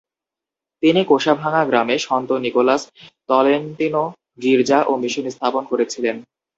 [0.83, 2.81] তিনি কোষাভাঙা গ্রামে সন্ত নিকোলাস
[3.29, 4.03] তলেন্তিনো
[4.43, 6.15] গির্জা ও মিশন স্থাপন করেছিলেন।